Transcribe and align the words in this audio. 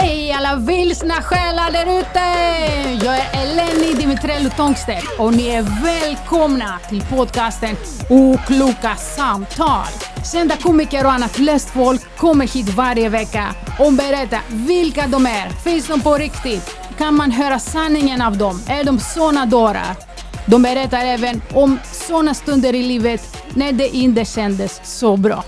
Hej 0.00 0.32
alla 0.32 0.56
vilsna 0.56 1.14
själar 1.14 1.70
där 1.70 2.00
ute! 2.00 2.20
Jag 3.04 3.16
är 3.16 3.42
Eleni 3.42 3.94
Dimitrello 3.94 4.50
Tångstedt 4.56 5.04
och 5.18 5.34
ni 5.34 5.48
är 5.48 5.62
välkomna 5.62 6.78
till 6.88 7.02
podcasten 7.02 7.76
Okloka 8.10 8.96
samtal. 8.96 9.86
Kända 10.32 10.56
komiker 10.56 11.04
och 11.04 11.12
annat 11.12 11.38
löst 11.38 11.70
folk 11.70 12.16
kommer 12.16 12.48
hit 12.48 12.68
varje 12.68 13.08
vecka 13.08 13.54
och 13.78 13.92
berättar 13.92 14.40
vilka 14.50 15.06
de 15.06 15.26
är. 15.26 15.48
Finns 15.48 15.86
de 15.86 16.00
på 16.00 16.14
riktigt? 16.14 16.76
Kan 16.98 17.14
man 17.14 17.30
höra 17.30 17.58
sanningen 17.58 18.22
av 18.22 18.38
dem? 18.38 18.60
Är 18.68 18.84
de 18.84 19.00
såna 19.00 19.46
dårar? 19.46 19.96
De 20.46 20.62
berättar 20.62 21.04
även 21.04 21.42
om 21.52 21.78
såna 21.92 22.34
stunder 22.34 22.74
i 22.74 22.82
livet 22.82 23.36
när 23.54 23.72
det 23.72 23.88
inte 23.88 24.24
kändes 24.24 24.80
så 24.84 25.16
bra. 25.16 25.44